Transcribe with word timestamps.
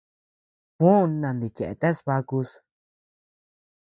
Juó 0.77 0.95
nandicheateas 1.09 2.01
bakus. 2.09 2.49